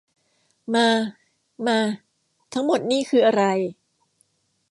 [0.73, 0.87] มา
[1.67, 1.79] มา
[2.53, 3.43] ทั้งหมดนี่คืออะไร